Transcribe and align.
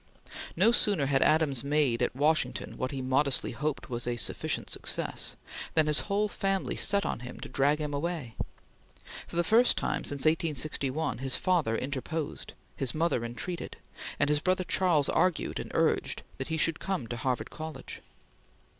No 0.55 0.71
sooner 0.71 1.05
had 1.05 1.21
Adams 1.21 1.63
made 1.63 2.01
at 2.01 2.15
Washington 2.15 2.75
what 2.75 2.89
he 2.89 3.03
modestly 3.03 3.51
hoped 3.51 3.87
was 3.87 4.07
a 4.07 4.15
sufficient 4.15 4.71
success, 4.71 5.35
than 5.75 5.85
his 5.85 5.99
whole 6.09 6.27
family 6.27 6.75
set 6.75 7.05
on 7.05 7.19
him 7.19 7.39
to 7.39 7.47
drag 7.47 7.77
him 7.77 7.93
away. 7.93 8.33
For 9.27 9.35
the 9.35 9.43
first 9.43 9.77
time 9.77 10.03
since 10.03 10.21
1861 10.25 11.19
his 11.19 11.35
father 11.35 11.75
interposed; 11.75 12.53
his 12.75 12.95
mother 12.95 13.23
entreated; 13.23 13.77
and 14.19 14.27
his 14.27 14.39
brother 14.39 14.63
Charles 14.63 15.07
argued 15.07 15.59
and 15.59 15.69
urged 15.75 16.23
that 16.39 16.47
he 16.47 16.57
should 16.57 16.79
come 16.79 17.05
to 17.05 17.17
Harvard 17.17 17.51
College. 17.51 18.01